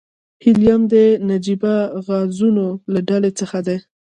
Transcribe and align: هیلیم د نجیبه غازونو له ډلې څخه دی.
هیلیم 0.43 0.81
د 0.93 0.93
نجیبه 1.29 1.75
غازونو 2.05 2.65
له 2.93 2.99
ډلې 3.09 3.31
څخه 3.39 3.57
دی. 3.67 3.77